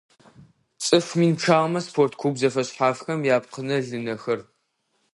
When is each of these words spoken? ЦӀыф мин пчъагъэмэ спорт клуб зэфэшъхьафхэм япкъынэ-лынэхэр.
ЦӀыф 0.83 1.07
мин 1.19 1.33
пчъагъэмэ 1.37 1.81
спорт 1.87 2.13
клуб 2.19 2.35
зэфэшъхьафхэм 2.41 3.19
япкъынэ-лынэхэр. 3.35 4.39